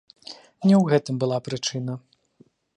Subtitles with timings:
[0.67, 1.93] Не ў гэтым была прычына.